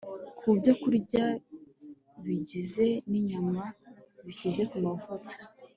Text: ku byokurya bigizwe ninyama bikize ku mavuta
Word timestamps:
ku 0.37 0.47
byokurya 0.57 1.25
bigizwe 2.25 2.85
ninyama 3.09 3.65
bikize 4.25 4.61
ku 4.69 4.77
mavuta 4.85 5.35